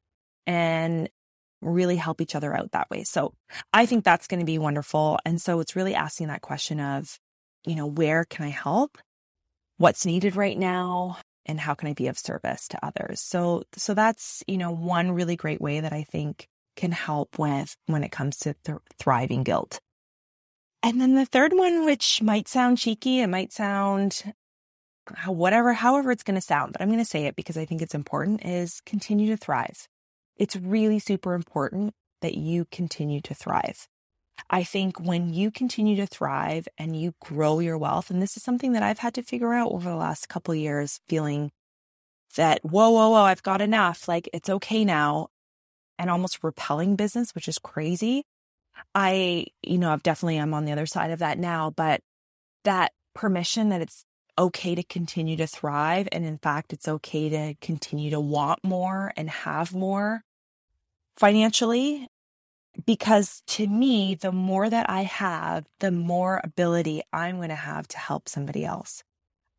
and 0.46 1.08
really 1.60 1.96
help 1.96 2.20
each 2.20 2.34
other 2.34 2.56
out 2.56 2.72
that 2.72 2.90
way. 2.90 3.04
So, 3.04 3.34
I 3.72 3.86
think 3.86 4.04
that's 4.04 4.26
going 4.26 4.40
to 4.40 4.46
be 4.46 4.58
wonderful. 4.58 5.18
And 5.24 5.40
so, 5.40 5.60
it's 5.60 5.76
really 5.76 5.94
asking 5.94 6.28
that 6.28 6.42
question 6.42 6.80
of, 6.80 7.18
you 7.66 7.76
know, 7.76 7.86
where 7.86 8.24
can 8.24 8.46
I 8.46 8.50
help? 8.50 8.98
What's 9.76 10.06
needed 10.06 10.36
right 10.36 10.58
now? 10.58 11.18
And 11.50 11.58
how 11.58 11.74
can 11.74 11.88
I 11.88 11.94
be 11.94 12.06
of 12.06 12.16
service 12.16 12.68
to 12.68 12.78
others? 12.86 13.20
So, 13.20 13.64
so 13.76 13.92
that's, 13.92 14.44
you 14.46 14.56
know, 14.56 14.70
one 14.70 15.10
really 15.10 15.34
great 15.34 15.60
way 15.60 15.80
that 15.80 15.92
I 15.92 16.04
think 16.04 16.46
can 16.76 16.92
help 16.92 17.40
with 17.40 17.74
when 17.86 18.04
it 18.04 18.12
comes 18.12 18.36
to 18.38 18.54
th- 18.64 18.78
thriving 19.00 19.42
guilt. 19.42 19.80
And 20.84 21.00
then 21.00 21.16
the 21.16 21.26
third 21.26 21.52
one, 21.52 21.84
which 21.84 22.22
might 22.22 22.46
sound 22.46 22.78
cheeky, 22.78 23.20
it 23.20 23.26
might 23.26 23.52
sound 23.52 24.32
whatever, 25.26 25.72
however 25.72 26.12
it's 26.12 26.22
going 26.22 26.36
to 26.36 26.40
sound, 26.40 26.72
but 26.72 26.80
I'm 26.80 26.88
going 26.88 27.00
to 27.00 27.04
say 27.04 27.26
it 27.26 27.34
because 27.34 27.56
I 27.56 27.64
think 27.64 27.82
it's 27.82 27.96
important 27.96 28.46
is 28.46 28.80
continue 28.86 29.26
to 29.30 29.36
thrive. 29.36 29.88
It's 30.36 30.54
really 30.54 31.00
super 31.00 31.34
important 31.34 31.94
that 32.22 32.34
you 32.34 32.66
continue 32.70 33.20
to 33.22 33.34
thrive. 33.34 33.88
I 34.48 34.62
think 34.64 34.98
when 35.00 35.32
you 35.32 35.50
continue 35.50 35.96
to 35.96 36.06
thrive 36.06 36.66
and 36.78 37.00
you 37.00 37.14
grow 37.20 37.58
your 37.58 37.76
wealth, 37.76 38.10
and 38.10 38.22
this 38.22 38.36
is 38.36 38.42
something 38.42 38.72
that 38.72 38.82
I've 38.82 39.00
had 39.00 39.14
to 39.14 39.22
figure 39.22 39.52
out 39.52 39.72
over 39.72 39.90
the 39.90 39.96
last 39.96 40.28
couple 40.28 40.54
years, 40.54 41.00
feeling 41.08 41.50
that, 42.36 42.64
whoa, 42.64 42.90
whoa, 42.90 43.10
whoa, 43.10 43.22
I've 43.22 43.42
got 43.42 43.60
enough. 43.60 44.08
Like 44.08 44.28
it's 44.32 44.48
okay 44.48 44.84
now. 44.84 45.28
And 45.98 46.08
almost 46.08 46.42
repelling 46.42 46.96
business, 46.96 47.34
which 47.34 47.46
is 47.46 47.58
crazy. 47.58 48.24
I, 48.94 49.44
you 49.62 49.76
know, 49.76 49.92
I've 49.92 50.02
definitely, 50.02 50.38
I'm 50.38 50.54
on 50.54 50.64
the 50.64 50.72
other 50.72 50.86
side 50.86 51.10
of 51.10 51.18
that 51.18 51.38
now, 51.38 51.68
but 51.68 52.00
that 52.64 52.92
permission 53.14 53.68
that 53.68 53.82
it's 53.82 54.04
okay 54.38 54.74
to 54.74 54.82
continue 54.82 55.36
to 55.36 55.46
thrive. 55.46 56.08
And 56.10 56.24
in 56.24 56.38
fact, 56.38 56.72
it's 56.72 56.88
okay 56.88 57.28
to 57.28 57.54
continue 57.60 58.10
to 58.12 58.20
want 58.20 58.60
more 58.64 59.12
and 59.14 59.28
have 59.28 59.74
more 59.74 60.22
financially. 61.18 62.08
Because 62.86 63.42
to 63.48 63.66
me, 63.66 64.14
the 64.14 64.32
more 64.32 64.70
that 64.70 64.88
I 64.88 65.02
have, 65.02 65.66
the 65.80 65.90
more 65.90 66.40
ability 66.44 67.02
I'm 67.12 67.36
going 67.36 67.48
to 67.48 67.54
have 67.54 67.88
to 67.88 67.98
help 67.98 68.28
somebody 68.28 68.64
else. 68.64 69.02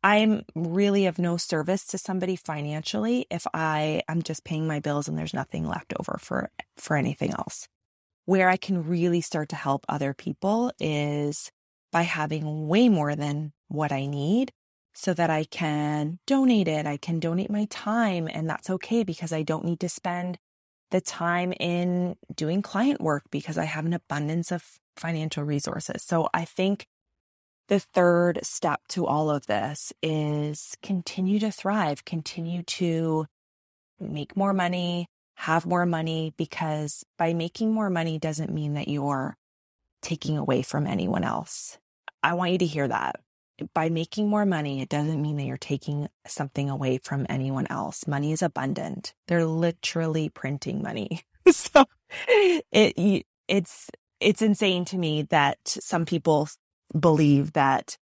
I'm 0.02 0.44
really 0.56 1.06
of 1.06 1.18
no 1.18 1.36
service 1.36 1.86
to 1.88 1.98
somebody 1.98 2.34
financially 2.34 3.26
if 3.30 3.46
I 3.54 4.02
am 4.08 4.22
just 4.22 4.44
paying 4.44 4.66
my 4.66 4.80
bills 4.80 5.06
and 5.06 5.16
there's 5.16 5.34
nothing 5.34 5.66
left 5.66 5.94
over 5.98 6.18
for 6.20 6.50
for 6.76 6.96
anything 6.96 7.30
else 7.30 7.68
where 8.24 8.48
I 8.48 8.56
can 8.56 8.86
really 8.86 9.20
start 9.20 9.48
to 9.50 9.56
help 9.56 9.84
other 9.88 10.14
people 10.14 10.72
is 10.78 11.50
by 11.90 12.02
having 12.02 12.68
way 12.68 12.88
more 12.88 13.14
than 13.14 13.52
what 13.68 13.92
I 13.92 14.06
need 14.06 14.52
so 14.94 15.12
that 15.14 15.30
I 15.30 15.44
can 15.44 16.18
donate 16.26 16.68
it. 16.68 16.86
I 16.86 16.96
can 16.96 17.18
donate 17.18 17.50
my 17.50 17.66
time, 17.70 18.28
and 18.32 18.48
that's 18.48 18.70
okay 18.70 19.02
because 19.02 19.32
I 19.32 19.42
don't 19.42 19.64
need 19.64 19.80
to 19.80 19.88
spend 19.88 20.38
the 20.92 21.00
time 21.00 21.52
in 21.58 22.14
doing 22.34 22.62
client 22.62 23.00
work 23.00 23.24
because 23.30 23.58
I 23.58 23.64
have 23.64 23.84
an 23.84 23.94
abundance 23.94 24.52
of 24.52 24.78
financial 24.96 25.42
resources. 25.42 26.02
So 26.02 26.28
I 26.32 26.44
think 26.44 26.86
the 27.68 27.80
third 27.80 28.38
step 28.42 28.82
to 28.90 29.06
all 29.06 29.30
of 29.30 29.46
this 29.46 29.92
is 30.02 30.76
continue 30.82 31.40
to 31.40 31.50
thrive, 31.50 32.04
continue 32.04 32.62
to 32.64 33.26
make 33.98 34.36
more 34.36 34.52
money, 34.52 35.06
have 35.36 35.64
more 35.64 35.86
money, 35.86 36.34
because 36.36 37.04
by 37.18 37.32
making 37.32 37.72
more 37.72 37.88
money 37.88 38.18
doesn't 38.18 38.52
mean 38.52 38.74
that 38.74 38.88
you're 38.88 39.36
taking 40.02 40.36
away 40.36 40.62
from 40.62 40.86
anyone 40.86 41.24
else. 41.24 41.78
I 42.22 42.34
want 42.34 42.52
you 42.52 42.58
to 42.58 42.66
hear 42.66 42.86
that. 42.86 43.16
By 43.74 43.88
making 43.88 44.28
more 44.28 44.46
money, 44.46 44.80
it 44.80 44.88
doesn't 44.88 45.20
mean 45.20 45.36
that 45.36 45.44
you're 45.44 45.56
taking 45.56 46.08
something 46.26 46.70
away 46.70 46.98
from 46.98 47.26
anyone 47.28 47.66
else. 47.68 48.06
Money 48.06 48.32
is 48.32 48.42
abundant. 48.42 49.14
They're 49.28 49.44
literally 49.46 50.28
printing 50.28 50.82
money. 50.82 51.22
so 51.50 51.84
it 52.30 53.26
it's 53.48 53.90
it's 54.20 54.42
insane 54.42 54.84
to 54.86 54.98
me 54.98 55.22
that 55.22 55.58
some 55.64 56.04
people 56.04 56.48
believe 56.98 57.54
that 57.54 57.96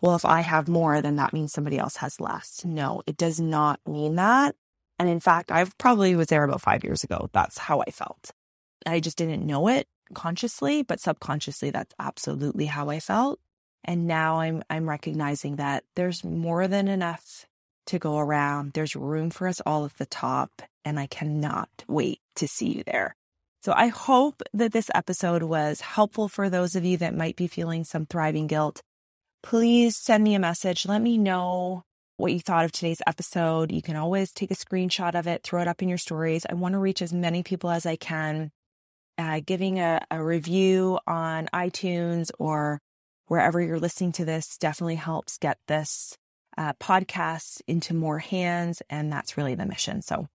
well 0.00 0.14
if 0.14 0.24
I 0.24 0.40
have 0.42 0.68
more 0.68 1.00
then 1.00 1.16
that 1.16 1.32
means 1.32 1.52
somebody 1.52 1.78
else 1.78 1.96
has 1.96 2.20
less. 2.20 2.64
No, 2.64 3.02
it 3.06 3.16
does 3.16 3.40
not 3.40 3.80
mean 3.86 4.16
that. 4.16 4.54
And 4.98 5.08
in 5.08 5.18
fact, 5.20 5.50
I 5.50 5.64
probably 5.78 6.14
was 6.14 6.28
there 6.28 6.44
about 6.44 6.60
5 6.60 6.84
years 6.84 7.02
ago. 7.02 7.28
That's 7.32 7.58
how 7.58 7.80
I 7.80 7.90
felt. 7.90 8.30
I 8.86 9.00
just 9.00 9.18
didn't 9.18 9.44
know 9.44 9.66
it 9.68 9.88
consciously, 10.14 10.82
but 10.82 11.00
subconsciously 11.00 11.70
that's 11.70 11.94
absolutely 11.98 12.66
how 12.66 12.90
I 12.90 13.00
felt. 13.00 13.40
And 13.84 14.06
now 14.06 14.40
I'm 14.40 14.62
I'm 14.70 14.88
recognizing 14.88 15.56
that 15.56 15.84
there's 15.94 16.24
more 16.24 16.66
than 16.66 16.88
enough 16.88 17.46
to 17.86 17.98
go 17.98 18.18
around. 18.18 18.72
There's 18.72 18.96
room 18.96 19.30
for 19.30 19.46
us 19.46 19.60
all 19.66 19.84
at 19.84 19.98
the 19.98 20.06
top, 20.06 20.62
and 20.84 20.98
I 20.98 21.06
cannot 21.06 21.68
wait 21.86 22.20
to 22.36 22.48
see 22.48 22.72
you 22.72 22.82
there. 22.84 23.14
So 23.62 23.72
I 23.74 23.88
hope 23.88 24.42
that 24.52 24.72
this 24.72 24.90
episode 24.94 25.42
was 25.42 25.80
helpful 25.80 26.28
for 26.28 26.50
those 26.50 26.76
of 26.76 26.84
you 26.84 26.96
that 26.98 27.16
might 27.16 27.36
be 27.36 27.46
feeling 27.46 27.84
some 27.84 28.06
thriving 28.06 28.46
guilt. 28.46 28.82
Please 29.42 29.96
send 29.96 30.24
me 30.24 30.34
a 30.34 30.38
message. 30.38 30.86
Let 30.86 31.02
me 31.02 31.18
know 31.18 31.84
what 32.16 32.32
you 32.32 32.40
thought 32.40 32.64
of 32.64 32.72
today's 32.72 33.02
episode. 33.06 33.72
You 33.72 33.82
can 33.82 33.96
always 33.96 34.32
take 34.32 34.50
a 34.50 34.54
screenshot 34.54 35.14
of 35.14 35.26
it, 35.26 35.42
throw 35.42 35.62
it 35.62 35.68
up 35.68 35.82
in 35.82 35.88
your 35.88 35.98
stories. 35.98 36.46
I 36.48 36.54
want 36.54 36.74
to 36.74 36.78
reach 36.78 37.02
as 37.02 37.12
many 37.12 37.42
people 37.42 37.70
as 37.70 37.86
I 37.86 37.96
can. 37.96 38.50
Uh, 39.16 39.40
giving 39.44 39.78
a, 39.78 40.04
a 40.10 40.22
review 40.22 40.98
on 41.06 41.48
iTunes 41.54 42.30
or 42.38 42.80
wherever 43.26 43.60
you're 43.60 43.80
listening 43.80 44.12
to 44.12 44.24
this 44.24 44.58
definitely 44.58 44.96
helps 44.96 45.38
get 45.38 45.58
this 45.68 46.16
uh, 46.56 46.72
podcast 46.74 47.60
into 47.66 47.94
more 47.94 48.18
hands. 48.18 48.82
And 48.88 49.12
that's 49.12 49.36
really 49.36 49.54
the 49.54 49.66
mission. 49.66 50.02
So 50.02 50.28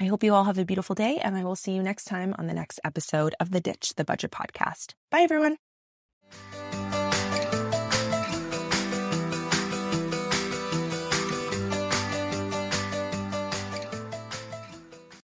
I 0.00 0.06
hope 0.06 0.24
you 0.24 0.34
all 0.34 0.44
have 0.44 0.58
a 0.58 0.64
beautiful 0.64 0.94
day, 0.94 1.18
and 1.18 1.36
I 1.36 1.44
will 1.44 1.56
see 1.56 1.72
you 1.72 1.82
next 1.82 2.04
time 2.04 2.34
on 2.36 2.46
the 2.46 2.54
next 2.54 2.80
episode 2.84 3.34
of 3.38 3.52
the 3.52 3.60
Ditch 3.60 3.94
the 3.96 4.04
Budget 4.04 4.32
podcast. 4.32 4.94
Bye, 5.10 5.20
everyone. 5.20 5.56